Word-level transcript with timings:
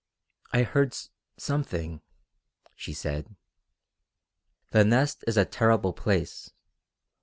"I 0.51 0.63
heard 0.63 0.97
something," 1.37 2.01
she 2.75 2.91
said. 2.91 3.35
"The 4.71 4.83
Nest 4.83 5.23
is 5.27 5.37
a 5.37 5.45
terrible 5.45 5.93
place. 5.93 6.49